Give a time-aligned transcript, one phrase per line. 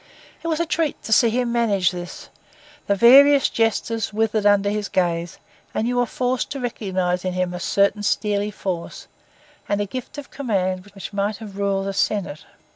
[0.41, 2.29] It was a treat to see him manage this:
[2.87, 5.37] the various jesters withered under his gaze,
[5.75, 9.05] and you were forced to recognise in him a certain steely force,
[9.69, 12.45] and a gift of command which might have ruled a senate.